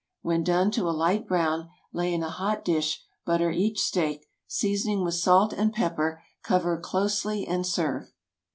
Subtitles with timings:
[0.23, 5.03] When done to a light brown, lay in a hot dish, butter each steak, seasoning
[5.03, 8.11] with salt and pepper, cover closely, and serve.